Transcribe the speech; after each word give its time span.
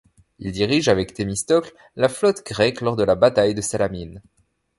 Il 0.39 0.51
dirige, 0.51 0.87
avec 0.89 1.13
Thémistocle, 1.13 1.75
la 1.95 2.09
flotte 2.09 2.43
grecque 2.43 2.81
lors 2.81 2.95
de 2.95 3.03
la 3.03 3.13
bataille 3.13 3.53
de 3.53 3.61
Salamine. 3.61 4.19